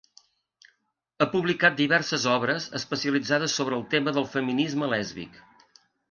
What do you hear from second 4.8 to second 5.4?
lèsbic.